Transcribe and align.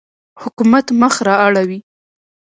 حکومت 0.41 0.85
مخ 1.01 1.15
را 1.27 1.35
اړوي. 1.47 1.79